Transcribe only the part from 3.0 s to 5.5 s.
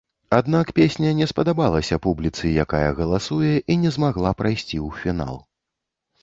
галасуе, і не змагла прайсці ў фінал.